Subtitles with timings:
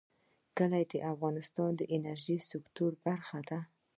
[0.57, 3.59] کلي د افغانستان د انرژۍ سکتور برخه ده.